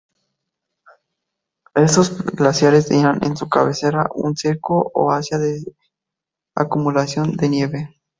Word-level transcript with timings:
Estos 1.75 2.23
glaciares 2.25 2.87
tenían 2.87 3.23
en 3.23 3.37
su 3.37 3.47
cabecera 3.47 4.09
un 4.15 4.35
circo 4.35 4.89
o 4.95 5.11
área 5.11 5.37
de 5.37 5.63
acumulación 6.55 7.37
de 7.37 7.49
nieve. 7.49 7.95